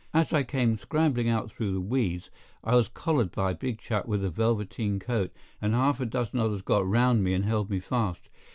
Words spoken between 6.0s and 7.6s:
dozen others got round me and